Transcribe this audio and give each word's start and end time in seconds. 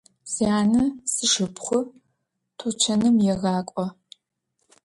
Syane 0.33 0.83
sşşıpxhu 1.11 1.79
tuçanım 2.57 3.15
yêğak'o. 3.25 3.85